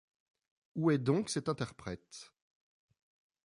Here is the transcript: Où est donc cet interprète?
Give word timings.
Où 0.73 0.89
est 0.89 0.97
donc 0.97 1.29
cet 1.29 1.47
interprète? 1.47 2.33